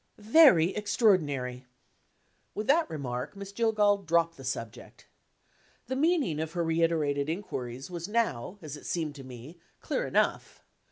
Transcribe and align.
"Very 0.17 0.73
extraordinary!" 0.75 1.67
With 2.55 2.65
that 2.65 2.89
remark, 2.89 3.35
Miss 3.35 3.51
Jillgall 3.51 3.97
dropped 4.03 4.35
the 4.35 4.43
subject. 4.43 5.05
The 5.85 5.95
meaning 5.95 6.39
of 6.39 6.53
her 6.53 6.63
reiterated 6.63 7.29
inquiries 7.29 7.91
was 7.91 8.07
now, 8.07 8.57
as 8.63 8.75
it 8.75 8.87
seemed 8.87 9.13
to 9.13 9.23
me, 9.23 9.59
clear 9.79 10.07
enough. 10.07 10.63